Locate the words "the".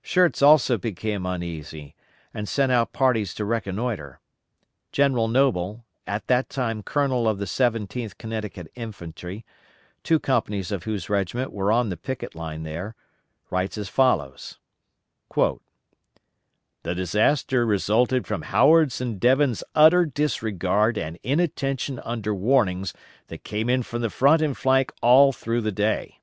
7.36-7.46, 11.90-11.98, 15.36-15.60, 24.00-24.08, 25.60-25.72